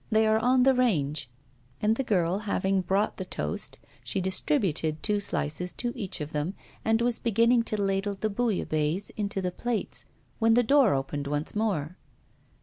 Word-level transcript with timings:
They 0.09 0.25
are 0.25 0.39
on 0.39 0.63
the 0.63 0.73
range.' 0.73 1.29
And 1.79 1.95
the 1.95 2.03
girl 2.03 2.39
having 2.39 2.81
brought 2.81 3.17
the 3.17 3.23
toast, 3.25 3.77
she 4.03 4.19
distributed 4.19 5.03
two 5.03 5.19
slices 5.19 5.73
to 5.73 5.93
each 5.95 6.19
of 6.21 6.33
them, 6.33 6.55
and 6.83 7.03
was 7.03 7.19
beginning 7.19 7.61
to 7.65 7.79
ladle 7.79 8.15
the 8.19 8.31
bouillabaisse 8.31 9.11
into 9.15 9.43
the 9.43 9.51
plates, 9.51 10.05
when 10.39 10.55
the 10.55 10.63
door 10.63 10.95
opened 10.95 11.27
once 11.27 11.55
more. 11.55 11.97